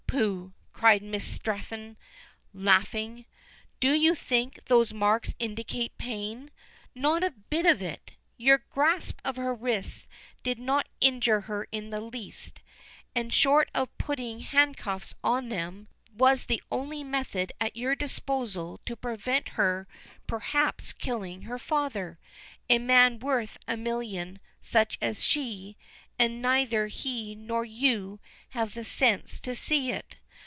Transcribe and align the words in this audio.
pooh!" 0.07 0.51
cried 0.73 1.01
Miss 1.01 1.23
Stretton, 1.25 1.95
laughing. 2.53 3.25
"Do 3.79 3.93
you 3.93 4.13
think 4.13 4.59
those 4.65 4.91
marks 4.91 5.35
indicate 5.39 5.97
pain? 5.97 6.51
Not 6.93 7.23
a 7.23 7.31
bit 7.31 7.65
of 7.65 7.81
it. 7.81 8.11
Your 8.35 8.57
grasp 8.69 9.21
of 9.23 9.37
her 9.37 9.53
wrists 9.53 10.09
did 10.43 10.59
not 10.59 10.89
injure 10.99 11.39
her 11.41 11.65
in 11.71 11.91
the 11.91 12.01
least, 12.01 12.59
and, 13.15 13.33
short 13.33 13.69
of 13.73 13.97
putting 13.97 14.41
handcuffs 14.41 15.15
on 15.23 15.47
them, 15.47 15.87
was 16.13 16.43
the 16.45 16.61
only 16.69 17.05
method 17.05 17.53
at 17.61 17.77
your 17.77 17.95
disposal 17.95 18.81
to 18.85 18.97
prevent 18.97 19.49
her 19.49 19.87
perhaps 20.27 20.91
killing 20.91 21.43
her 21.43 21.57
father, 21.59 22.19
a 22.69 22.79
man 22.79 23.17
worth 23.17 23.57
a 23.65 23.77
million 23.77 24.41
such 24.59 24.97
as 25.01 25.23
she, 25.23 25.77
and 26.19 26.33
yet 26.35 26.41
neither 26.41 26.87
he 26.87 27.33
nor 27.33 27.65
you 27.65 28.19
have 28.49 28.75
the 28.75 28.85
sense 28.85 29.39
to 29.39 29.55
see 29.55 29.91
it. 29.91 30.17